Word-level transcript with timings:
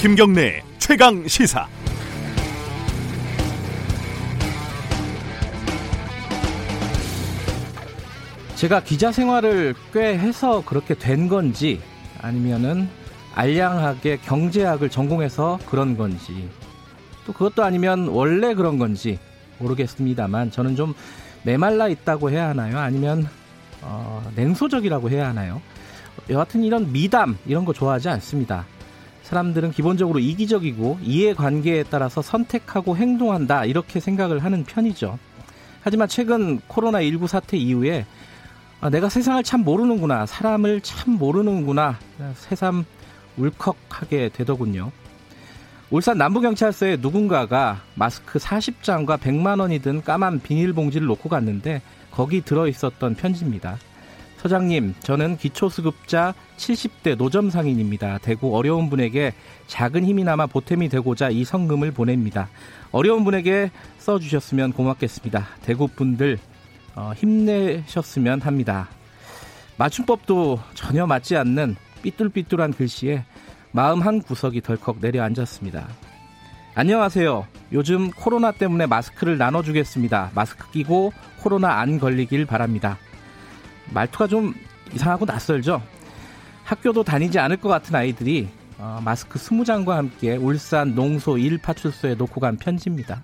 김경래 0.00 0.62
최강 0.78 1.28
시사. 1.28 1.68
제가 8.54 8.80
기자 8.82 9.12
생활을 9.12 9.74
꽤 9.92 10.16
해서 10.16 10.64
그렇게 10.64 10.94
된 10.94 11.28
건지 11.28 11.82
아니면은 12.18 12.88
알량하게 13.34 14.20
경제학을 14.24 14.88
전공해서 14.88 15.58
그런 15.68 15.98
건지 15.98 16.48
또 17.26 17.34
그것도 17.34 17.62
아니면 17.62 18.08
원래 18.08 18.54
그런 18.54 18.78
건지 18.78 19.18
모르겠습니다만 19.58 20.50
저는 20.50 20.76
좀 20.76 20.94
메말라 21.42 21.88
있다고 21.88 22.30
해야 22.30 22.48
하나요? 22.48 22.78
아니면 22.78 23.28
어, 23.82 24.26
냉소적이라고 24.34 25.10
해야 25.10 25.28
하나요? 25.28 25.60
여하튼 26.30 26.64
이런 26.64 26.90
미담 26.90 27.36
이런 27.44 27.66
거 27.66 27.74
좋아하지 27.74 28.08
않습니다. 28.08 28.64
사람들은 29.30 29.70
기본적으로 29.70 30.18
이기적이고 30.18 30.98
이해관계에 31.02 31.84
따라서 31.84 32.20
선택하고 32.20 32.96
행동한다 32.96 33.64
이렇게 33.64 34.00
생각을 34.00 34.42
하는 34.42 34.64
편이죠. 34.64 35.20
하지만 35.82 36.08
최근 36.08 36.58
코로나19 36.62 37.28
사태 37.28 37.56
이후에 37.56 38.06
아, 38.80 38.90
내가 38.90 39.08
세상을 39.08 39.40
참 39.44 39.62
모르는구나 39.62 40.26
사람을 40.26 40.80
참 40.80 41.14
모르는구나 41.14 41.96
새삼 42.34 42.84
울컥하게 43.36 44.30
되더군요. 44.30 44.90
울산 45.90 46.18
남부경찰서에 46.18 46.96
누군가가 47.00 47.82
마스크 47.94 48.40
40장과 48.40 49.18
100만 49.18 49.60
원이 49.60 49.78
든 49.78 50.02
까만 50.02 50.40
비닐봉지를 50.40 51.06
놓고 51.06 51.28
갔는데 51.28 51.82
거기 52.10 52.40
들어 52.40 52.66
있었던 52.66 53.14
편지입니다. 53.14 53.78
서장님, 54.40 54.94
저는 55.00 55.36
기초수급자 55.36 56.32
70대 56.56 57.14
노점상인입니다. 57.14 58.16
대구 58.22 58.56
어려운 58.56 58.88
분에게 58.88 59.34
작은 59.66 60.02
힘이나마 60.06 60.46
보탬이 60.46 60.88
되고자 60.88 61.28
이 61.28 61.44
성금을 61.44 61.90
보냅니다. 61.90 62.48
어려운 62.90 63.22
분에게 63.22 63.70
써주셨으면 63.98 64.72
고맙겠습니다. 64.72 65.46
대구 65.62 65.88
분들 65.88 66.38
어, 66.94 67.12
힘내셨으면 67.14 68.40
합니다. 68.40 68.88
맞춤법도 69.76 70.58
전혀 70.72 71.06
맞지 71.06 71.36
않는 71.36 71.76
삐뚤삐뚤한 72.00 72.72
글씨에 72.72 73.24
마음 73.72 74.00
한 74.00 74.22
구석이 74.22 74.62
덜컥 74.62 75.00
내려앉았습니다. 75.02 75.86
안녕하세요. 76.74 77.46
요즘 77.72 78.10
코로나 78.10 78.52
때문에 78.52 78.86
마스크를 78.86 79.36
나눠주겠습니다. 79.36 80.30
마스크 80.34 80.70
끼고 80.70 81.12
코로나 81.42 81.80
안 81.80 81.98
걸리길 81.98 82.46
바랍니다. 82.46 82.96
말투가 83.92 84.26
좀 84.26 84.54
이상하고 84.92 85.24
낯설죠? 85.24 85.82
학교도 86.64 87.02
다니지 87.02 87.38
않을 87.38 87.56
것 87.56 87.68
같은 87.68 87.94
아이들이 87.94 88.48
어, 88.78 89.00
마스크 89.04 89.38
20장과 89.38 89.88
함께 89.88 90.36
울산 90.36 90.94
농소 90.94 91.34
1파출소에 91.34 92.16
놓고 92.16 92.40
간 92.40 92.56
편지입니다. 92.56 93.22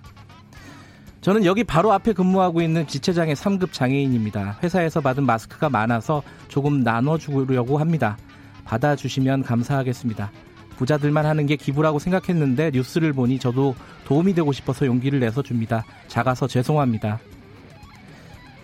저는 1.21 1.45
여기 1.45 1.63
바로 1.63 1.91
앞에 1.91 2.13
근무하고 2.13 2.61
있는 2.61 2.87
지체장의 2.87 3.35
3급 3.35 3.73
장애인입니다. 3.73 4.59
회사에서 4.63 5.01
받은 5.01 5.25
마스크가 5.25 5.69
많아서 5.69 6.21
조금 6.47 6.81
나눠주려고 6.81 7.79
합니다. 7.79 8.17
받아주시면 8.65 9.43
감사하겠습니다. 9.43 10.31
부자들만 10.77 11.25
하는 11.25 11.47
게 11.47 11.55
기부라고 11.55 11.99
생각했는데 11.99 12.71
뉴스를 12.71 13.13
보니 13.13 13.39
저도 13.39 13.75
도움이 14.05 14.35
되고 14.35 14.51
싶어서 14.51 14.85
용기를 14.85 15.19
내서 15.19 15.41
줍니다. 15.41 15.83
작아서 16.07 16.47
죄송합니다. 16.47 17.19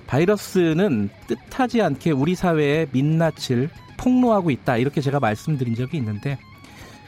바이러스는 0.07 1.09
뜻하지 1.27 1.81
않게 1.81 2.11
우리 2.11 2.35
사회에 2.35 2.87
민낯을 2.91 3.69
폭로하고 3.97 4.51
있다. 4.51 4.77
이렇게 4.77 5.01
제가 5.01 5.19
말씀드린 5.19 5.75
적이 5.75 5.97
있는데 5.97 6.37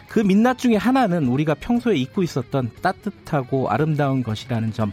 그 0.08 0.20
민낯 0.20 0.58
중에 0.60 0.76
하나는 0.78 1.28
우리가 1.28 1.56
평소에 1.56 1.98
잊고 1.98 2.24
있었던 2.24 2.72
따뜻하고 2.82 3.70
아름다운 3.70 4.24
것이라는 4.24 4.72
점. 4.74 4.92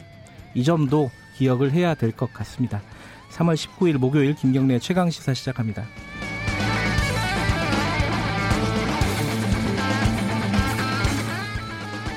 이 0.54 0.64
점도 0.64 1.10
기억을 1.36 1.72
해야 1.72 1.94
될 1.94 2.12
것 2.12 2.32
같습니다. 2.32 2.82
3월 3.30 3.54
19일 3.54 3.98
목요일 3.98 4.34
김경래 4.34 4.78
최강 4.78 5.08
시사 5.10 5.32
시작합니다. 5.32 5.84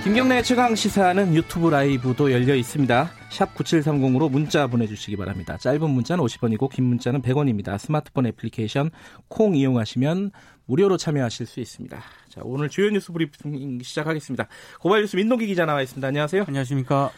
김경래 0.06 0.44
최강 0.44 0.76
시사는 0.76 1.34
유튜브 1.34 1.68
라이브도 1.68 2.32
열려 2.32 2.54
있습니다. 2.54 3.10
샵 3.32 3.56
9730으로 3.56 4.30
문자 4.30 4.68
보내주시기 4.68 5.18
바랍니다. 5.18 5.58
짧은 5.58 5.90
문자는 5.90 6.24
50원이고 6.24 6.70
긴 6.70 6.86
문자는 6.86 7.24
100원입니다. 7.24 7.80
스마트폰 7.80 8.28
애플리케이션 8.28 8.92
콩 9.30 9.56
이용하시면 9.56 10.30
무료로 10.68 10.98
참여하실 10.98 11.48
수 11.48 11.60
있습니다. 11.60 12.00
자, 12.30 12.42
오늘 12.44 12.70
주요 12.70 12.92
뉴스 12.92 13.12
브리핑 13.12 13.80
시작하겠습니다. 13.82 14.48
고발 14.80 15.02
뉴스 15.02 15.16
민동기 15.16 15.48
기자 15.48 15.66
나와 15.66 15.82
있습니다. 15.82 16.08
안녕하세요. 16.08 16.46
안녕하십니까. 16.48 17.10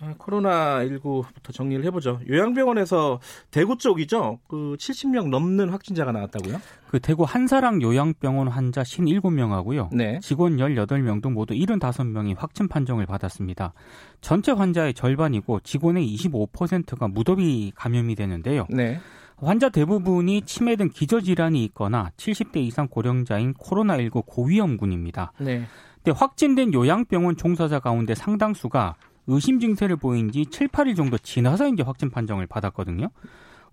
아, 0.00 0.14
코로나19부터 0.18 1.52
정리를 1.52 1.84
해보죠. 1.86 2.20
요양병원에서 2.28 3.20
대구 3.50 3.78
쪽이죠. 3.78 4.40
그 4.48 4.76
70명 4.78 5.28
넘는 5.30 5.70
확진자가 5.70 6.12
나왔다고요? 6.12 6.60
그 6.88 7.00
대구 7.00 7.24
한사랑 7.24 7.80
요양병원 7.80 8.48
환자 8.48 8.82
57명하고요. 8.82 9.94
네. 9.94 10.18
직원 10.20 10.56
18명 10.58 11.22
등 11.22 11.32
모두 11.32 11.54
75명이 11.54 12.36
확진 12.36 12.68
판정을 12.68 13.06
받았습니다. 13.06 13.72
전체 14.20 14.52
환자의 14.52 14.94
절반이고 14.94 15.60
직원의 15.60 16.06
25%가 16.14 17.08
무더위 17.08 17.72
감염이 17.74 18.14
되는데요. 18.14 18.66
네. 18.68 19.00
환자 19.38 19.68
대부분이 19.68 20.42
치매 20.42 20.76
등 20.76 20.88
기저질환이 20.88 21.62
있거나 21.66 22.10
70대 22.16 22.58
이상 22.58 22.88
고령자인 22.88 23.54
코로나19 23.54 24.24
고위험군입니다. 24.26 25.32
네. 25.38 25.64
근데 25.96 26.18
확진된 26.18 26.72
요양병원 26.72 27.36
종사자 27.36 27.80
가운데 27.80 28.14
상당수가 28.14 28.94
의심 29.26 29.60
증세를 29.60 29.96
보인 29.96 30.30
지 30.30 30.46
7, 30.46 30.68
8일 30.68 30.96
정도 30.96 31.18
지나서 31.18 31.68
이제 31.68 31.82
확진 31.82 32.10
판정을 32.10 32.46
받았거든요. 32.46 33.10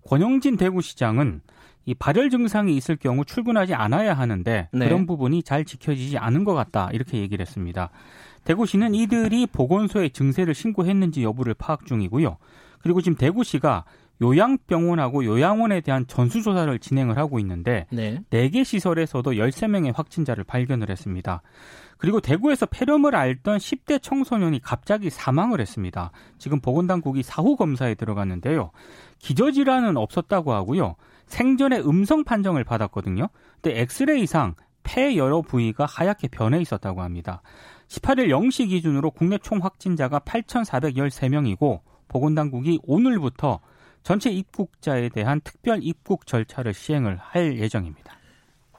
권영진 0.06 0.56
대구시장은 0.56 1.40
이 1.86 1.94
발열 1.94 2.30
증상이 2.30 2.76
있을 2.76 2.96
경우 2.96 3.24
출근하지 3.24 3.74
않아야 3.74 4.14
하는데 4.14 4.68
네. 4.72 4.84
그런 4.84 5.06
부분이 5.06 5.42
잘 5.42 5.64
지켜지지 5.64 6.18
않은 6.18 6.44
것 6.44 6.54
같다 6.54 6.88
이렇게 6.92 7.18
얘기를 7.18 7.44
했습니다. 7.44 7.90
대구시는 8.44 8.94
이들이 8.94 9.46
보건소에 9.46 10.10
증세를 10.10 10.54
신고했는지 10.54 11.22
여부를 11.22 11.54
파악 11.54 11.86
중이고요. 11.86 12.36
그리고 12.80 13.00
지금 13.00 13.16
대구시가 13.16 13.84
요양병원하고 14.22 15.24
요양원에 15.24 15.80
대한 15.80 16.06
전수조사를 16.06 16.78
진행을 16.78 17.18
하고 17.18 17.38
있는데 17.40 17.86
네. 17.90 18.22
4개 18.30 18.64
시설에서도 18.64 19.32
13명의 19.32 19.94
확진자를 19.94 20.44
발견을 20.44 20.90
했습니다. 20.90 21.42
그리고 21.98 22.20
대구에서 22.20 22.66
폐렴을 22.66 23.16
앓던 23.16 23.58
10대 23.58 24.02
청소년이 24.02 24.60
갑자기 24.60 25.10
사망을 25.10 25.60
했습니다. 25.60 26.10
지금 26.38 26.60
보건당국이 26.60 27.22
사후 27.22 27.56
검사에 27.56 27.94
들어갔는데요. 27.94 28.70
기저질환은 29.18 29.96
없었다고 29.96 30.52
하고요. 30.52 30.96
생전에 31.26 31.78
음성 31.80 32.24
판정을 32.24 32.64
받았거든요. 32.64 33.28
근데 33.60 33.80
엑스레이상 33.80 34.54
폐 34.82 35.16
여러 35.16 35.40
부위가 35.40 35.86
하얗게 35.86 36.28
변해 36.28 36.60
있었다고 36.60 37.02
합니다. 37.02 37.42
18일 37.88 38.28
0시 38.28 38.68
기준으로 38.68 39.10
국내 39.10 39.38
총 39.38 39.58
확진자가 39.62 40.20
8,413명이고 40.20 41.80
보건당국이 42.08 42.80
오늘부터 42.84 43.60
전체 44.04 44.30
입국자에 44.30 45.08
대한 45.08 45.40
특별 45.42 45.82
입국 45.82 46.26
절차를 46.26 46.74
시행을 46.74 47.16
할 47.16 47.58
예정입니다. 47.58 48.16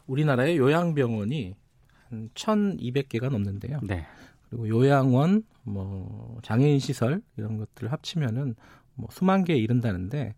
우리나라의 0.06 0.58
요양병원이 0.58 1.56
한 2.10 2.30
1,200개가 2.36 3.30
넘는데요. 3.32 3.80
네. 3.84 4.06
그리고 4.48 4.70
요양원, 4.70 5.44
뭐 5.64 6.40
장애인 6.44 6.78
시설 6.78 7.24
이런 7.38 7.58
것들을 7.58 7.92
합치면은 7.92 8.56
뭐 8.94 9.10
수만 9.12 9.44
개에 9.44 9.58
이른다는데 9.58 10.36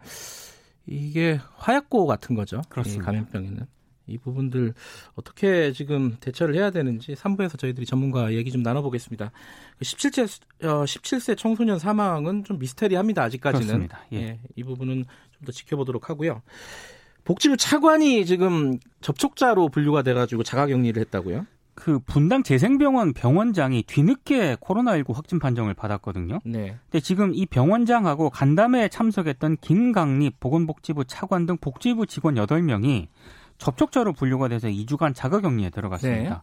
이게 0.85 1.37
화약고 1.55 2.05
같은 2.05 2.33
거죠. 2.35 2.61
그렇습니다. 2.69 3.03
이 3.03 3.05
감염병에는. 3.05 3.67
이 4.07 4.17
부분들 4.17 4.73
어떻게 5.15 5.71
지금 5.73 6.17
대처를 6.19 6.55
해야 6.55 6.71
되는지 6.71 7.13
3부에서 7.13 7.57
저희들이 7.59 7.85
전문가 7.85 8.33
얘기 8.33 8.51
좀 8.51 8.63
나눠보겠습니다. 8.63 9.31
17세, 9.81 10.41
어, 10.63 10.83
17세 10.85 11.37
청소년 11.37 11.77
사망은 11.77 12.43
좀 12.43 12.57
미스테리합니다. 12.59 13.23
아직까지는. 13.23 13.65
그렇습니다. 13.67 13.99
예. 14.13 14.17
예, 14.17 14.39
이 14.55 14.63
부분은 14.63 15.05
좀 15.31 15.45
더 15.45 15.51
지켜보도록 15.51 16.09
하고요. 16.09 16.41
복지부 17.23 17.57
차관이 17.57 18.25
지금 18.25 18.79
접촉자로 19.01 19.69
분류가 19.69 20.01
돼가지고 20.01 20.43
자가격리를 20.43 20.99
했다고요? 21.01 21.45
그 21.75 21.99
분당 21.99 22.41
재생병원 22.41 23.13
병원장이 23.13 23.83
뒤늦게 23.83 24.55
코로나19 24.55 25.13
확진 25.13 25.37
판정을 25.37 25.75
받았거든요. 25.75 26.39
네. 26.43 26.77
근데 26.89 26.99
지금 27.01 27.33
이 27.35 27.45
병원장하고 27.45 28.31
간담회에 28.31 28.87
참석했던 28.89 29.57
김강립 29.61 30.39
보건복지부 30.39 31.05
차관 31.05 31.45
등 31.45 31.57
복지부 31.57 32.07
직원 32.07 32.35
8명이 32.35 33.07
접촉자로 33.57 34.13
분류가 34.13 34.47
돼서 34.47 34.67
2주간 34.67 35.13
자가격리에 35.15 35.69
들어갔습니다. 35.69 36.29
네. 36.29 36.41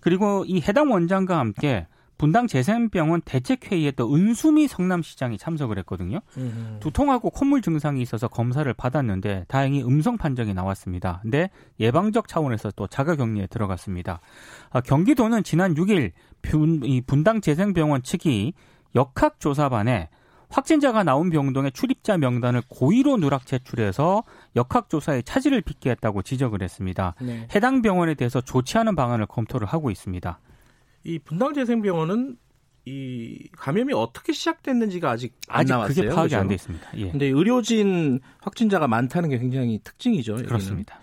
그리고 0.00 0.44
이 0.46 0.60
해당 0.60 0.90
원장과 0.92 1.38
함께 1.38 1.86
분당 2.16 2.46
재생병원 2.46 3.22
대책회의에 3.22 3.90
또 3.92 4.14
은수미 4.14 4.68
성남시장이 4.68 5.36
참석을 5.36 5.78
했거든요. 5.78 6.20
음. 6.36 6.76
두통하고 6.80 7.30
콧물 7.30 7.60
증상이 7.60 8.00
있어서 8.02 8.28
검사를 8.28 8.72
받았는데 8.72 9.46
다행히 9.48 9.82
음성 9.82 10.16
판정이 10.16 10.54
나왔습니다. 10.54 11.20
근데 11.22 11.50
예방적 11.80 12.28
차원에서 12.28 12.70
또 12.76 12.86
자가격리에 12.86 13.48
들어갔습니다. 13.48 14.20
아, 14.70 14.80
경기도는 14.80 15.42
지난 15.42 15.74
6일 15.74 16.12
분, 16.42 16.82
이 16.84 17.00
분당 17.00 17.40
재생병원 17.40 18.02
측이 18.02 18.52
역학조사반에 18.94 20.08
확진자가 20.50 21.04
나온 21.04 21.30
병동의 21.30 21.72
출입자 21.72 22.18
명단을 22.18 22.62
고의로 22.68 23.16
누락 23.16 23.46
제출해서 23.46 24.22
역학조사에 24.56 25.22
차질을 25.22 25.62
빚게 25.62 25.90
했다고 25.90 26.22
지적을 26.22 26.62
했습니다. 26.62 27.14
네. 27.20 27.48
해당 27.54 27.82
병원에 27.82 28.14
대해서 28.14 28.40
조치하는 28.40 28.94
방안을 28.94 29.26
검토를 29.26 29.66
하고 29.66 29.90
있습니다. 29.90 30.38
이 31.04 31.18
분당재생병원은 31.18 32.36
이 32.86 33.48
감염이 33.52 33.94
어떻게 33.94 34.32
시작됐는지가 34.32 35.10
아직 35.10 35.34
안 35.48 35.60
아직 35.60 35.72
나왔어요. 35.72 35.94
그게 35.94 36.08
파악이 36.14 36.34
안돼 36.36 36.54
있습니다. 36.54 36.90
예. 36.98 37.10
근데 37.10 37.26
의료진 37.26 38.20
확진자가 38.42 38.88
많다는 38.88 39.30
게 39.30 39.38
굉장히 39.38 39.80
특징이죠. 39.82 40.32
여기는. 40.32 40.48
그렇습니다. 40.48 40.98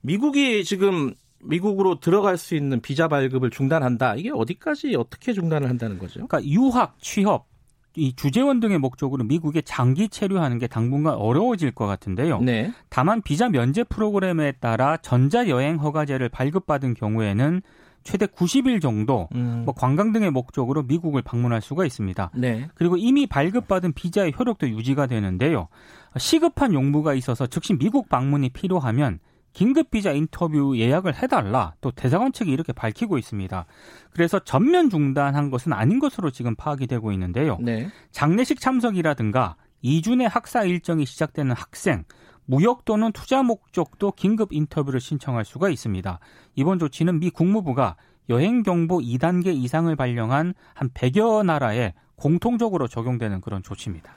미국이 0.00 0.64
지금 0.64 1.14
미국으로 1.42 2.00
들어갈 2.00 2.38
수 2.38 2.54
있는 2.54 2.80
비자 2.80 3.08
발급을 3.08 3.50
중단한다. 3.50 4.16
이게 4.16 4.30
어디까지 4.32 4.94
어떻게 4.96 5.32
중단을 5.32 5.68
한다는 5.68 5.98
거죠? 5.98 6.26
그러니까 6.26 6.42
유학, 6.44 6.98
취업, 7.00 7.46
이 7.96 8.14
주재원 8.14 8.60
등의 8.60 8.78
목적으로 8.78 9.24
미국에 9.24 9.62
장기 9.62 10.08
체류하는 10.08 10.58
게 10.58 10.66
당분간 10.66 11.14
어려워질 11.14 11.72
것 11.72 11.86
같은데요. 11.86 12.40
네. 12.40 12.72
다만 12.88 13.20
비자 13.20 13.48
면제 13.48 13.82
프로그램에 13.84 14.52
따라 14.52 14.96
전자 14.98 15.48
여행 15.48 15.76
허가제를 15.76 16.28
발급받은 16.28 16.94
경우에는 16.94 17.62
최대 18.02 18.26
90일 18.26 18.80
정도 18.80 19.28
음. 19.34 19.62
뭐 19.64 19.74
관광 19.74 20.12
등의 20.12 20.30
목적으로 20.30 20.82
미국을 20.82 21.22
방문할 21.22 21.60
수가 21.60 21.84
있습니다. 21.84 22.30
네. 22.34 22.68
그리고 22.74 22.96
이미 22.96 23.26
발급받은 23.26 23.92
비자의 23.92 24.32
효력도 24.38 24.68
유지가 24.68 25.06
되는데요. 25.06 25.68
시급한 26.16 26.72
용무가 26.72 27.14
있어서 27.14 27.46
즉시 27.46 27.74
미국 27.74 28.08
방문이 28.08 28.50
필요하면 28.50 29.18
긴급 29.52 29.90
비자 29.90 30.12
인터뷰 30.12 30.76
예약을 30.76 31.22
해달라 31.22 31.74
또 31.80 31.90
대사관 31.90 32.32
측이 32.32 32.50
이렇게 32.50 32.72
밝히고 32.72 33.18
있습니다. 33.18 33.66
그래서 34.12 34.38
전면 34.38 34.90
중단한 34.90 35.50
것은 35.50 35.72
아닌 35.72 35.98
것으로 35.98 36.30
지금 36.30 36.54
파악이 36.54 36.86
되고 36.86 37.12
있는데요. 37.12 37.58
네. 37.60 37.88
장례식 38.12 38.60
참석이라든가 38.60 39.56
내 39.82 40.26
학사 40.26 40.64
일정이 40.64 41.06
시작되는 41.06 41.54
학생, 41.54 42.04
무역 42.44 42.84
또는 42.84 43.12
투자 43.12 43.42
목적도 43.42 44.12
긴급 44.12 44.52
인터뷰를 44.52 45.00
신청할 45.00 45.44
수가 45.44 45.70
있습니다. 45.70 46.18
이번 46.56 46.78
조치는 46.78 47.20
미 47.20 47.30
국무부가 47.30 47.96
여행 48.28 48.62
경보 48.62 48.98
2단계 48.98 49.54
이상을 49.54 49.94
발령한 49.96 50.54
한 50.74 50.90
100여 50.90 51.44
나라에 51.44 51.94
공통적으로 52.16 52.86
적용되는 52.86 53.40
그런 53.40 53.62
조치입니다. 53.62 54.12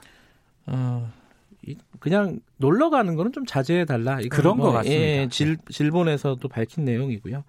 어, 0.66 1.10
그냥 1.98 2.40
놀러 2.56 2.90
가는 2.90 3.14
거는 3.14 3.32
좀 3.32 3.44
자제해 3.46 3.84
달라. 3.84 4.18
그런 4.30 4.56
뭐, 4.56 4.66
것 4.66 4.72
같습니다. 4.72 5.02
예, 5.02 5.28
질, 5.30 5.56
질본에서도 5.68 6.46
밝힌 6.48 6.84
내용이고요. 6.84 7.44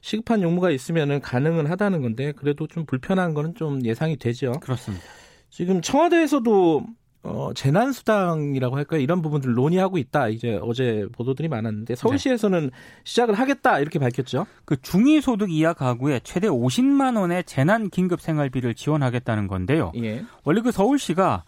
시급한 0.00 0.42
용무가 0.42 0.70
있으면은 0.70 1.20
가능은 1.20 1.66
하다는 1.66 2.02
건데 2.02 2.32
그래도 2.32 2.66
좀 2.66 2.84
불편한 2.86 3.34
거는 3.34 3.54
좀 3.54 3.84
예상이 3.84 4.16
되죠. 4.16 4.52
그렇습니다. 4.60 5.04
지금 5.50 5.80
청와대에서도 5.80 6.84
어, 7.24 7.52
재난 7.54 7.92
수당이라고 7.92 8.76
할까요? 8.76 9.00
이런 9.00 9.22
부분들 9.22 9.54
논의하고 9.54 9.96
있다. 9.96 10.28
이제 10.28 10.58
어제 10.62 11.06
보도들이 11.12 11.48
많았는데 11.48 11.94
서울시에서는 11.94 12.64
네. 12.64 12.70
시작을 13.04 13.34
하겠다 13.34 13.80
이렇게 13.80 13.98
밝혔죠. 13.98 14.46
그 14.66 14.76
중위 14.82 15.22
소득 15.22 15.50
이하 15.50 15.72
가구에 15.72 16.20
최대 16.22 16.48
50만 16.48 17.18
원의 17.18 17.44
재난 17.44 17.88
긴급 17.88 18.20
생활비를 18.20 18.74
지원하겠다는 18.74 19.48
건데요. 19.48 19.92
예. 19.96 20.22
원래 20.44 20.60
그 20.60 20.70
서울시가 20.70 21.34
어, 21.34 21.44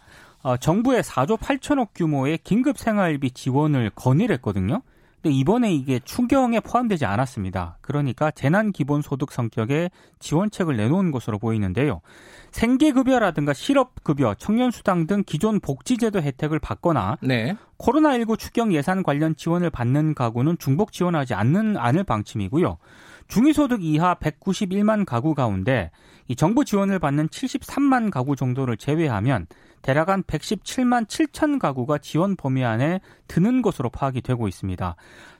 정부의 0.55 1.03
4조 1.03 1.37
8천억 1.37 1.89
규모의 1.93 2.39
긴급 2.43 2.77
생활비 2.77 3.31
지원을 3.31 3.91
건의했거든요. 3.95 4.81
근데 5.21 5.35
이번에 5.35 5.73
이게 5.73 5.99
추경에 5.99 6.59
포함되지 6.59 7.05
않았습니다. 7.05 7.79
그러니까 7.81 8.29
재난 8.31 8.71
기본 8.71 9.01
소득 9.01 9.31
성격의 9.31 9.89
지원책을 10.19 10.77
내놓은 10.77 11.11
것으로 11.11 11.39
보이는데요. 11.39 12.01
생계 12.51 12.91
급여라든가 12.91 13.53
실업 13.53 14.03
급여, 14.03 14.35
청년 14.35 14.69
수당 14.69 15.07
등 15.07 15.23
기존 15.25 15.59
복지 15.59 15.97
제도 15.97 16.21
혜택을 16.21 16.59
받거나 16.59 17.17
네. 17.21 17.57
코로나19 17.79 18.37
추경 18.37 18.71
예산 18.73 19.01
관련 19.03 19.35
지원을 19.35 19.69
받는 19.71 20.13
가구는 20.13 20.57
중복 20.59 20.91
지원하지 20.91 21.33
않는 21.33 21.77
않을 21.77 22.03
방침이고요. 22.03 22.77
중위소득 23.27 23.83
이하 23.83 24.15
191만 24.15 25.03
가구 25.05 25.33
가운데 25.33 25.91
이 26.27 26.35
정부 26.35 26.63
지원을 26.63 26.99
받는 26.99 27.27
73만 27.29 28.11
가구 28.11 28.35
정도를 28.35 28.77
제외하면 28.77 29.47
대략 29.81 30.09
한 30.09 30.23
117만 30.23 31.05
7천 31.07 31.59
가구가 31.59 31.99
지원 31.99 32.35
범위 32.35 32.63
안에 32.63 32.99
드는 33.27 33.61
것으로 33.61 33.89
파악이 33.89 34.21
되고 34.21 34.47
있습니다. 34.47 34.95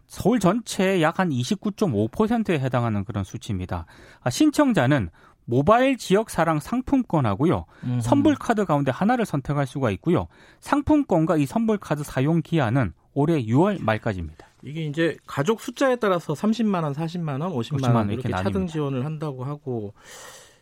서울 0.08 0.40
전체의 0.40 1.02
약 1.02 1.20
한 1.20 1.30
29.5%에 1.30 2.60
해당하는 2.60 3.04
그런 3.04 3.24
수치입니다. 3.24 3.86
아, 4.22 4.30
신청자는 4.30 5.10
모바일 5.46 5.98
지역 5.98 6.30
사랑 6.30 6.60
상품권하고요. 6.60 7.66
음흠. 7.84 8.02
선불 8.02 8.36
카드 8.36 8.66
가운데 8.66 8.92
하나를 8.92 9.26
선택할 9.26 9.66
수가 9.66 9.92
있고요. 9.92 10.28
상품권과 10.60 11.38
이 11.38 11.46
선불 11.46 11.78
카드 11.78 12.04
사용 12.04 12.42
기한은 12.42 12.94
올해 13.14 13.42
6월 13.44 13.82
말까지입니다. 13.82 14.46
이게 14.64 14.86
이제 14.86 15.18
가족 15.26 15.62
숫자에 15.62 15.96
따라서 15.98 16.34
30만 16.34 16.84
원, 16.84 16.94
40만 16.94 17.42
원, 17.42 17.54
50만, 17.54 17.80
50만 17.80 17.96
원 17.96 18.10
이렇게, 18.12 18.30
이렇게 18.30 18.44
차등 18.44 18.68
지원을 18.68 19.06
한다고 19.06 19.44
하고 19.46 19.94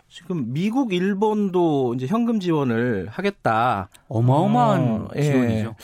지금 0.07 0.53
미국, 0.53 0.93
일본도 0.93 1.95
이제 1.95 2.07
현금 2.07 2.39
지원을 2.39 3.07
하겠다. 3.09 3.89
어마어마한 4.07 4.81
어, 4.81 5.07
예. 5.15 5.21
지원이죠. 5.23 5.75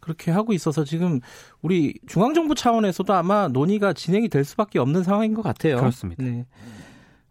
그렇게 0.00 0.30
하고 0.30 0.52
있어서 0.52 0.84
지금 0.84 1.20
우리 1.62 1.94
중앙정부 2.06 2.54
차원에서도 2.54 3.12
아마 3.12 3.48
논의가 3.48 3.92
진행이 3.92 4.28
될 4.28 4.44
수밖에 4.44 4.78
없는 4.78 5.02
상황인 5.02 5.34
것 5.34 5.42
같아요. 5.42 5.76
그렇습니다. 5.76 6.22
네. 6.22 6.46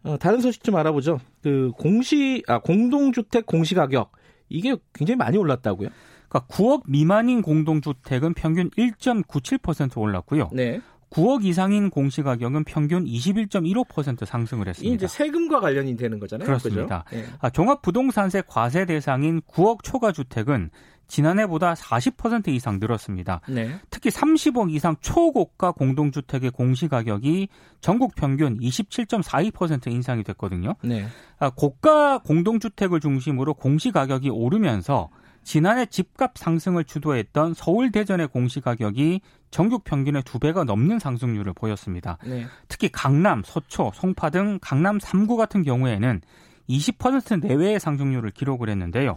어, 0.02 0.16
다른 0.18 0.40
소식 0.40 0.64
좀 0.64 0.76
알아보죠. 0.76 1.20
그 1.42 1.72
공시, 1.76 2.42
아, 2.46 2.58
공동주택 2.58 3.46
공시 3.46 3.74
가격. 3.74 4.12
이게 4.48 4.76
굉장히 4.92 5.16
많이 5.16 5.38
올랐다고요? 5.38 5.88
그러니까 6.28 6.54
9억 6.54 6.82
미만인 6.86 7.42
공동주택은 7.42 8.34
평균 8.34 8.70
1.97% 8.70 9.98
올랐고요. 9.98 10.50
네. 10.52 10.80
9억 11.10 11.44
이상인 11.44 11.90
공시 11.90 12.22
가격은 12.22 12.64
평균 12.64 13.04
21.15% 13.04 14.24
상승을 14.24 14.68
했습니다. 14.68 14.94
이제 14.94 15.06
세금과 15.06 15.60
관련이 15.60 15.96
되는 15.96 16.18
거잖아요. 16.20 16.46
그렇습니다. 16.46 17.04
네. 17.10 17.24
아, 17.40 17.50
종합부동산세 17.50 18.44
과세 18.46 18.84
대상인 18.86 19.40
9억 19.42 19.82
초과 19.82 20.12
주택은 20.12 20.70
지난해보다 21.08 21.74
40% 21.74 22.48
이상 22.48 22.78
늘었습니다. 22.78 23.40
네. 23.48 23.74
특히 23.90 24.10
30억 24.10 24.72
이상 24.72 24.94
초고가 25.00 25.72
공동주택의 25.72 26.52
공시가격이 26.52 27.48
전국 27.80 28.14
평균 28.14 28.58
27.42% 28.60 29.88
인상이 29.90 30.22
됐거든요. 30.22 30.76
네. 30.82 31.06
아, 31.40 31.50
고가 31.50 32.18
공동주택을 32.18 33.00
중심으로 33.00 33.54
공시가격이 33.54 34.30
오르면서 34.30 35.10
지난해 35.42 35.86
집값 35.86 36.36
상승을 36.36 36.84
주도했던 36.84 37.54
서울 37.54 37.90
대전의 37.90 38.28
공시 38.28 38.60
가격이 38.60 39.20
전국 39.50 39.84
평균의 39.84 40.22
두 40.24 40.38
배가 40.38 40.64
넘는 40.64 40.98
상승률을 40.98 41.52
보였습니다. 41.54 42.18
네. 42.24 42.46
특히 42.68 42.88
강남, 42.88 43.42
서초, 43.44 43.92
송파 43.94 44.30
등 44.30 44.58
강남 44.60 44.98
3구 44.98 45.36
같은 45.36 45.62
경우에는 45.62 46.20
20% 46.68 47.46
내외의 47.46 47.80
상승률을 47.80 48.30
기록을 48.30 48.68
했는데요. 48.68 49.16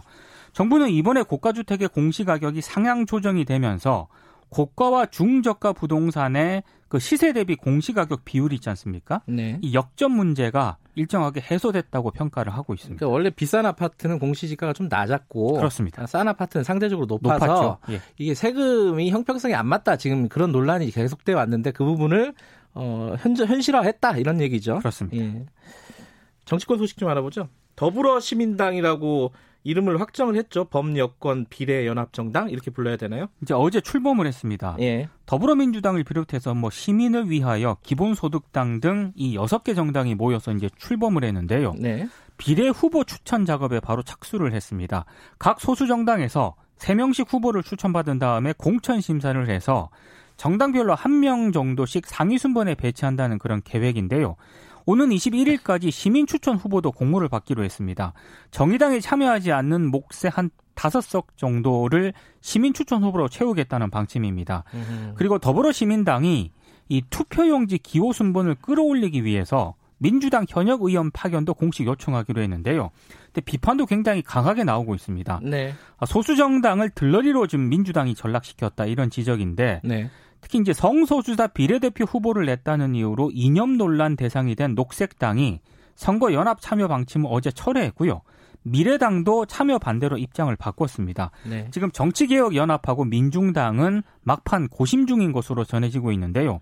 정부는 0.52 0.90
이번에 0.90 1.22
고가주택의 1.22 1.88
공시 1.88 2.24
가격이 2.24 2.60
상향 2.60 3.06
조정이 3.06 3.44
되면서 3.44 4.08
고가와 4.48 5.06
중저가 5.06 5.72
부동산의 5.72 6.62
그 6.88 6.98
시세 6.98 7.32
대비 7.32 7.56
공시 7.56 7.92
가격 7.92 8.24
비율이 8.24 8.56
있지 8.56 8.68
않습니까? 8.70 9.22
네. 9.26 9.58
이 9.62 9.74
역전 9.74 10.12
문제가 10.12 10.76
일정하게 10.94 11.40
해소됐다고 11.50 12.10
평가를 12.12 12.52
하고 12.52 12.74
있습니다. 12.74 12.98
그러니까 12.98 13.12
원래 13.12 13.30
비싼 13.30 13.66
아파트는 13.66 14.18
공시지가가 14.18 14.72
좀 14.72 14.88
낮았고 14.88 15.54
그렇습니다. 15.54 16.06
싼 16.06 16.28
아파트는 16.28 16.64
상대적으로 16.64 17.06
높아서 17.06 17.78
예. 17.90 18.00
이게 18.18 18.34
세금이 18.34 19.10
형평성이 19.10 19.54
안 19.54 19.66
맞다 19.66 19.96
지금 19.96 20.28
그런 20.28 20.52
논란이 20.52 20.90
계속돼 20.90 21.32
왔는데 21.32 21.72
그 21.72 21.84
부분을 21.84 22.34
어, 22.74 23.14
현, 23.18 23.36
현실화했다 23.36 24.18
이런 24.18 24.40
얘기죠. 24.40 24.78
그렇습니다. 24.78 25.16
예. 25.24 25.46
정치권 26.44 26.78
소식 26.78 26.98
좀 26.98 27.08
알아보죠. 27.08 27.48
더불어 27.76 28.20
시민당이라고 28.20 29.32
이름을 29.64 30.00
확정을 30.00 30.36
했죠. 30.36 30.64
범여권 30.66 31.46
비례연합정당 31.50 32.50
이렇게 32.50 32.70
불러야 32.70 32.96
되나요? 32.96 33.26
이제 33.42 33.54
어제 33.54 33.80
출범을 33.80 34.26
했습니다. 34.26 34.76
예. 34.80 35.08
더불어민주당을 35.26 36.04
비롯해서 36.04 36.54
뭐 36.54 36.70
시민을 36.70 37.30
위하여 37.30 37.78
기본소득당 37.82 38.80
등 38.80 39.12
이 39.16 39.34
여섯 39.34 39.64
개 39.64 39.74
정당이 39.74 40.14
모여서 40.14 40.52
이제 40.52 40.68
출범을 40.78 41.24
했는데요. 41.24 41.74
네. 41.78 42.06
비례 42.36 42.68
후보 42.68 43.04
추천 43.04 43.44
작업에 43.44 43.80
바로 43.80 44.02
착수를 44.02 44.52
했습니다. 44.52 45.04
각 45.38 45.60
소수 45.60 45.86
정당에서 45.86 46.54
3명씩 46.78 47.26
후보를 47.32 47.62
추천받은 47.62 48.18
다음에 48.18 48.52
공천 48.56 49.00
심사를 49.00 49.48
해서 49.48 49.88
정당별로 50.36 50.94
한 50.94 51.20
명 51.20 51.52
정도씩 51.52 52.06
상위 52.06 52.38
순번에 52.38 52.74
배치한다는 52.74 53.38
그런 53.38 53.62
계획인데요. 53.62 54.34
오는 54.86 55.08
21일까지 55.08 55.90
시민 55.90 56.26
추천 56.26 56.56
후보도 56.56 56.92
공모를 56.92 57.28
받기로 57.28 57.64
했습니다. 57.64 58.12
정의당에 58.50 59.00
참여하지 59.00 59.52
않는 59.52 59.90
몫의 59.90 60.30
한 60.30 60.50
다섯 60.74 61.00
석 61.00 61.36
정도를 61.36 62.12
시민 62.40 62.74
추천 62.74 63.02
후보로 63.02 63.28
채우겠다는 63.28 63.90
방침입니다. 63.90 64.64
그리고 65.14 65.38
더불어시민당이 65.38 66.50
이 66.88 67.02
투표용지 67.08 67.78
기호 67.78 68.12
순번을 68.12 68.56
끌어올리기 68.56 69.24
위해서 69.24 69.74
민주당 69.98 70.44
현역 70.46 70.82
의원 70.82 71.10
파견도 71.10 71.54
공식 71.54 71.86
요청하기로 71.86 72.42
했는데요. 72.42 72.90
근데 73.26 73.40
비판도 73.40 73.86
굉장히 73.86 74.20
강하게 74.22 74.64
나오고 74.64 74.94
있습니다. 74.94 75.40
네. 75.44 75.72
아, 75.96 76.04
소수 76.04 76.36
정당을 76.36 76.90
들러리로 76.90 77.46
지금 77.46 77.68
민주당이 77.68 78.14
전락시켰다 78.14 78.84
이런 78.86 79.08
지적인데 79.08 79.80
네. 79.82 80.10
특히 80.44 80.58
이제 80.58 80.74
성소수자 80.74 81.46
비례대표 81.48 82.04
후보를 82.04 82.44
냈다는 82.44 82.94
이유로 82.94 83.30
이념 83.32 83.78
논란 83.78 84.14
대상이 84.14 84.54
된 84.54 84.74
녹색당이 84.74 85.60
선거 85.94 86.34
연합 86.34 86.60
참여 86.60 86.86
방침을 86.86 87.30
어제 87.32 87.50
철회했고요. 87.50 88.20
미래당도 88.62 89.46
참여 89.46 89.78
반대로 89.78 90.18
입장을 90.18 90.54
바꿨습니다. 90.56 91.30
네. 91.48 91.68
지금 91.70 91.90
정치개혁연합하고 91.90 93.06
민중당은 93.06 94.02
막판 94.22 94.68
고심 94.68 95.06
중인 95.06 95.32
것으로 95.32 95.64
전해지고 95.64 96.12
있는데요. 96.12 96.60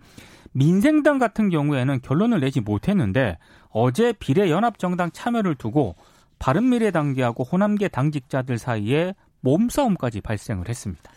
민생당 0.52 1.18
같은 1.18 1.48
경우에는 1.48 2.02
결론을 2.02 2.38
내지 2.38 2.60
못했는데 2.60 3.36
어제 3.70 4.12
비례연합정당 4.12 5.10
참여를 5.10 5.56
두고 5.56 5.96
바른미래당계하고 6.38 7.42
호남계 7.42 7.88
당직자들 7.88 8.58
사이에 8.58 9.14
몸싸움까지 9.40 10.20
발생을 10.20 10.68
했습니다. 10.68 11.10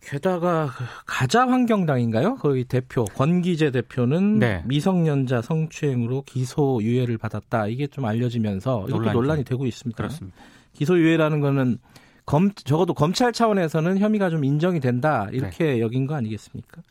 게다가 0.00 0.70
그 0.76 0.84
가자 1.06 1.46
환경당인가요? 1.46 2.36
거의 2.36 2.64
대표 2.64 3.04
권기재 3.04 3.70
대표는 3.70 4.38
네. 4.38 4.62
미성년자 4.66 5.42
성추행으로 5.42 6.22
기소유예를 6.22 7.18
받았다. 7.18 7.66
이게 7.66 7.86
좀 7.86 8.04
알려지면서 8.04 8.86
논란이, 8.88 9.12
논란이 9.12 9.44
되고 9.44 9.66
있습니다. 9.66 9.96
그렇습니다. 9.96 10.36
기소유예라는 10.74 11.40
거는 11.40 11.78
검 12.24 12.52
적어도 12.52 12.94
검찰 12.94 13.32
차원에서는 13.32 13.98
혐의가 13.98 14.30
좀 14.30 14.44
인정이 14.44 14.80
된다 14.80 15.28
이렇게 15.32 15.64
네. 15.64 15.80
여긴 15.80 16.06
거 16.06 16.14
아니겠습니까? 16.14 16.82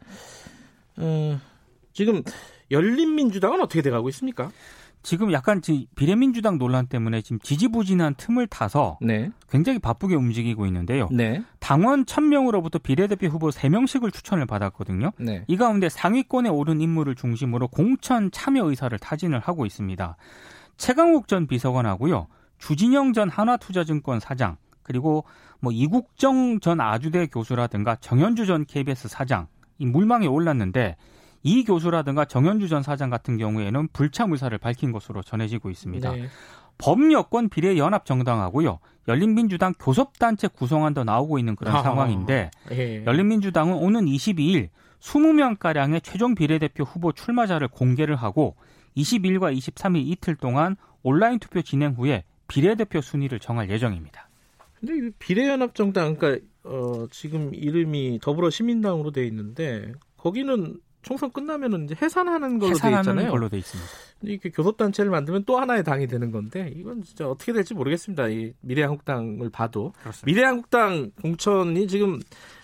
어, 0.97 1.39
지금 1.93 2.23
열린민주당은 2.71 3.61
어떻게 3.61 3.81
돼가고 3.81 4.09
있습니까? 4.09 4.51
지금 5.07 5.31
약간 5.31 5.61
비례민주당 5.95 6.57
논란 6.57 6.85
때문에 6.85 7.21
지금 7.21 7.39
지지부진한 7.39 8.15
틈을 8.15 8.45
타서 8.47 8.97
네. 8.99 9.31
굉장히 9.49 9.79
바쁘게 9.79 10.15
움직이고 10.15 10.65
있는데요. 10.65 11.07
네. 11.13 11.41
당원 11.61 12.03
1000명으로부터 12.03 12.83
비례대표 12.83 13.27
후보 13.27 13.47
3명씩을 13.47 14.11
추천을 14.11 14.45
받았거든요. 14.45 15.13
네. 15.17 15.45
이 15.47 15.55
가운데 15.55 15.87
상위권에 15.87 16.49
오른 16.49 16.81
인물을 16.81 17.15
중심으로 17.15 17.69
공천 17.69 18.31
참여 18.31 18.65
의사를 18.65 18.99
타진을 18.99 19.39
하고 19.39 19.65
있습니다. 19.65 20.17
최강욱 20.75 21.29
전 21.29 21.47
비서관하고요. 21.47 22.27
주진영 22.57 23.13
전 23.13 23.29
하나투자증권 23.29 24.19
사장 24.19 24.57
그리고 24.83 25.23
뭐 25.61 25.71
이국정 25.71 26.59
전 26.59 26.81
아주대 26.81 27.27
교수라든가 27.27 27.95
정현주 27.95 28.45
전 28.45 28.65
KBS 28.65 29.07
사장 29.07 29.47
이 29.77 29.85
물망에 29.85 30.27
올랐는데 30.27 30.97
이 31.43 31.63
교수라든가 31.63 32.25
정현주 32.25 32.67
전 32.67 32.83
사장 32.83 33.09
같은 33.09 33.37
경우에는 33.37 33.89
불참 33.93 34.31
의사를 34.31 34.57
밝힌 34.57 34.91
것으로 34.91 35.23
전해지고 35.23 35.69
있습니다. 35.69 36.11
네. 36.11 36.27
범여권 36.77 37.49
비례연합 37.49 38.05
정당하고요. 38.05 38.79
열린민주당 39.07 39.73
교섭단체 39.79 40.49
구성안도 40.49 41.03
나오고 41.03 41.39
있는 41.39 41.55
그런 41.55 41.75
아, 41.75 41.81
상황인데 41.81 42.51
예. 42.71 43.05
열린민주당은 43.05 43.73
오는 43.73 44.05
22일 44.05 44.69
20명가량의 44.99 46.03
최종 46.03 46.35
비례대표 46.35 46.83
후보 46.83 47.11
출마자를 47.11 47.67
공개를 47.67 48.15
하고 48.15 48.55
22일과 48.95 49.55
23일 49.55 50.07
이틀 50.07 50.35
동안 50.35 50.75
온라인 51.03 51.39
투표 51.39 51.61
진행 51.61 51.93
후에 51.93 52.23
비례대표 52.47 53.01
순위를 53.01 53.39
정할 53.39 53.69
예정입니다. 53.69 54.29
근데 54.79 55.11
비례연합정당 55.19 56.15
그러니까 56.15 56.45
어, 56.63 57.07
지금 57.11 57.53
이름이 57.53 58.19
더불어시민당으로 58.21 59.11
돼 59.11 59.25
있는데 59.27 59.93
거기는 60.17 60.79
총선 61.07 61.31
끝나면은 61.31 61.85
이제 61.85 61.95
해산하는 62.01 62.59
걸로 62.59 62.75
돼 62.75 62.91
있잖아요. 62.91 63.31
걸로 63.31 63.47
돼 63.47 63.57
있습니다. 63.57 63.89
이렇게 64.23 64.49
교섭단체를 64.49 65.09
만들면 65.09 65.45
또 65.45 65.57
하나의 65.57 65.83
당이 65.83 66.07
되는 66.07 66.31
건데 66.31 66.73
이건 66.75 67.03
진짜 67.03 67.27
어떻게 67.29 67.53
될지 67.53 67.73
모르겠습니다. 67.73 68.27
이 68.27 68.53
미래한국당을 68.61 69.49
봐도 69.49 69.93
그렇습니다. 70.01 70.25
미래한국당 70.25 71.11
공천이 71.21 71.87
지금 71.87 72.19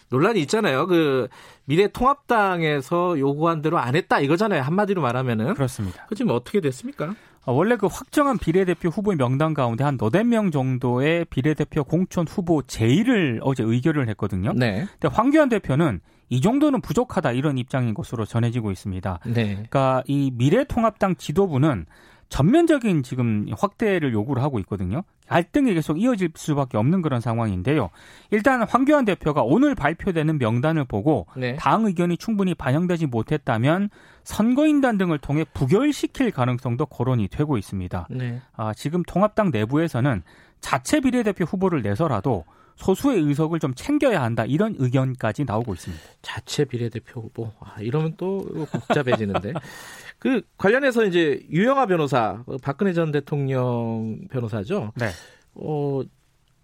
논란이 0.10 0.42
있잖아요. 0.42 0.86
그 0.88 1.28
미래통합당에서 1.66 3.18
요구한 3.18 3.62
대로 3.62 3.78
안 3.78 3.96
했다 3.96 4.20
이거잖아요. 4.20 4.62
한마디로 4.62 5.02
말하면은 5.02 5.54
그렇습니다. 5.54 6.06
그 6.08 6.16
지금 6.16 6.32
어떻게 6.32 6.60
됐습니까? 6.60 7.16
아, 7.46 7.52
원래 7.52 7.76
그 7.76 7.88
확정한 7.88 8.38
비례대표 8.38 8.90
후보의 8.90 9.18
명단 9.18 9.54
가운데 9.54 9.84
한 9.84 9.98
너댓 9.98 10.24
명 10.24 10.52
정도의 10.52 11.26
비례대표 11.26 11.84
공천 11.84 12.26
후보 12.28 12.62
제의를 12.62 13.40
어제 13.44 13.64
의결을 13.64 14.08
했거든요. 14.10 14.54
네. 14.54 14.86
근데 15.00 15.14
황교안 15.14 15.50
대표는 15.50 16.00
이 16.30 16.42
정도는 16.42 16.82
부족하다 16.82 17.34
이런 17.34 17.58
입장인 17.58 17.94
것으로 17.94 18.26
전해지고 18.26 18.72
있습니다. 18.72 19.20
네. 19.28 19.54
그러니까 19.54 20.04
이 20.08 20.32
미래통합당 20.34 21.18
지도부는 21.18 21.86
전면적인 22.34 23.04
지금 23.04 23.46
확대를 23.56 24.12
요구를 24.12 24.42
하고 24.42 24.58
있거든요. 24.62 25.04
갈등이 25.28 25.72
계속 25.76 26.02
이어질 26.02 26.32
수밖에 26.34 26.80
없는 26.80 27.04
그런 27.04 27.22
상황인데요. 27.22 27.92
일단 28.32 28.64
황교안 28.64 29.06
대표가 29.06 29.44
오늘 29.44 29.76
발표되는 29.76 30.40
명단을 30.40 30.86
보고 30.86 31.28
네. 31.38 31.56
당 31.58 31.86
의견이 31.86 32.18
충분히 32.18 32.56
반영되지 32.56 33.06
못했다면 33.06 33.92
선거인단 34.24 34.98
등을 34.98 35.20
통해 35.20 35.46
부결시킬 35.54 36.32
가능성도 36.32 36.88
거론이 36.88 37.28
되고 37.28 37.56
있습니다. 37.56 38.08
네. 38.10 38.42
아, 38.56 38.74
지금 38.74 39.04
통합당 39.04 39.52
내부에서는 39.52 40.24
자체 40.60 41.02
비례대표 41.02 41.46
후보를 41.46 41.84
내서라도 41.84 42.46
소수의 42.76 43.22
의석을 43.22 43.60
좀 43.60 43.74
챙겨야 43.76 44.22
한다 44.22 44.46
이런 44.46 44.76
의견까지 44.80 45.46
나오고 45.46 45.74
있습니다. 45.74 46.04
자체 46.22 46.66
비례대표 46.66 47.22
후보 47.22 47.52
아, 47.60 47.80
이러면 47.80 48.16
또 48.18 48.44
복잡해지는데 48.72 49.54
그 50.24 50.42
관련해서 50.58 51.04
이제 51.04 51.46
유영아 51.52 51.86
변호사 51.86 52.46
박근혜 52.62 52.94
전 52.94 53.12
대통령 53.12 54.20
변호사죠. 54.32 54.94
네. 54.96 55.08
어 55.54 56.02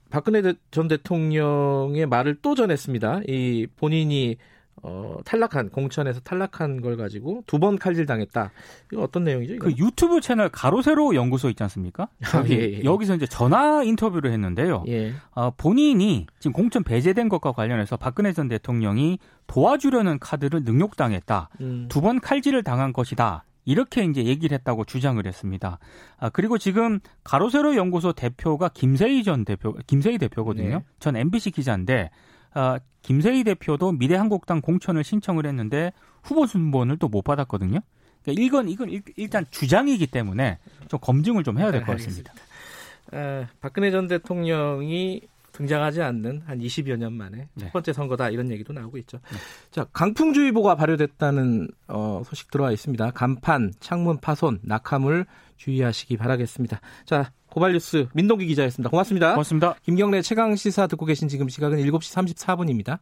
박근혜 0.09 0.53
전 0.71 0.87
대통령의 0.87 2.05
말을 2.05 2.37
또 2.41 2.55
전했습니다. 2.55 3.23
이 3.27 3.67
본인이 3.75 4.37
어, 4.81 5.17
탈락한 5.25 5.71
공천에서 5.71 6.21
탈락한 6.21 6.79
걸 6.79 6.95
가지고 6.95 7.43
두 7.47 7.59
번 7.59 7.77
칼질 7.77 8.05
당했다. 8.05 8.51
이거 8.93 9.01
어떤 9.01 9.25
내용이죠? 9.25 9.55
이거? 9.55 9.65
그 9.65 9.73
유튜브 9.77 10.21
채널 10.21 10.47
가로세로 10.47 11.15
연구소 11.15 11.49
있지 11.49 11.61
않습니까? 11.63 12.07
아, 12.33 12.45
예, 12.47 12.77
예. 12.79 12.83
여기서 12.85 13.15
이제 13.15 13.25
전화 13.27 13.83
인터뷰를 13.83 14.31
했는데요. 14.31 14.85
예. 14.87 15.11
어, 15.31 15.51
본인이 15.51 16.27
지금 16.39 16.53
공천 16.53 16.85
배제된 16.85 17.27
것과 17.27 17.51
관련해서 17.51 17.97
박근혜 17.97 18.31
전 18.31 18.47
대통령이 18.47 19.19
도와주려는 19.47 20.17
카드를 20.19 20.63
능욕당했다. 20.63 21.49
음. 21.59 21.87
두번 21.89 22.21
칼질을 22.21 22.63
당한 22.63 22.93
것이다. 22.93 23.43
이렇게 23.65 24.03
이제 24.03 24.23
얘기를 24.25 24.55
했다고 24.57 24.85
주장을 24.85 25.23
했습니다. 25.25 25.79
아, 26.17 26.29
그리고 26.29 26.57
지금 26.57 26.99
가로세로 27.23 27.75
연구소 27.75 28.13
대표가 28.13 28.69
김세희 28.69 29.23
전 29.23 29.45
대표, 29.45 29.73
김세희 29.87 30.17
대표거든요. 30.17 30.77
네. 30.79 30.83
전 30.99 31.15
MBC 31.15 31.51
기자인데 31.51 32.09
어, 32.55 32.77
김세희 33.03 33.43
대표도 33.43 33.91
미래한국당 33.93 34.61
공천을 34.61 35.03
신청을 35.03 35.45
했는데 35.45 35.91
후보 36.23 36.45
순번을 36.47 36.97
또 36.97 37.07
못 37.09 37.21
받았거든요. 37.23 37.79
그러니까 38.23 38.43
이건 38.43 38.69
이건 38.69 39.01
일단 39.17 39.45
주장이기 39.51 40.07
때문에 40.07 40.57
좀 40.87 40.99
검증을 40.99 41.43
좀 41.43 41.57
해야 41.59 41.71
될 41.71 41.85
것 41.85 41.93
같습니다. 41.97 42.33
에, 43.13 43.47
박근혜 43.61 43.91
전 43.91 44.07
대통령이 44.07 45.21
등장하지 45.51 46.01
않는 46.01 46.41
한 46.45 46.59
20여 46.59 46.97
년 46.97 47.13
만에 47.13 47.47
네. 47.53 47.65
첫 47.65 47.73
번째 47.73 47.93
선거다 47.93 48.29
이런 48.29 48.51
얘기도 48.51 48.73
나오고 48.73 48.97
있죠. 48.99 49.19
네. 49.31 49.37
자 49.71 49.85
강풍주의보가 49.93 50.75
발효됐다는 50.75 51.69
어, 51.87 52.21
소식 52.25 52.51
들어와 52.51 52.71
있습니다. 52.71 53.11
간판, 53.11 53.71
창문 53.79 54.19
파손, 54.19 54.59
낙하물 54.63 55.25
주의하시기 55.57 56.17
바라겠습니다. 56.17 56.79
자 57.05 57.31
고발뉴스 57.49 58.07
민동기 58.13 58.45
기자였습니다. 58.47 58.89
고맙습니다. 58.89 59.31
고맙습니다. 59.31 59.75
김경래 59.83 60.21
최강 60.21 60.55
시사 60.55 60.87
듣고 60.87 61.05
계신 61.05 61.27
지금 61.27 61.49
시각은 61.49 61.77
7시 61.79 62.35
34분입니다. 62.35 62.99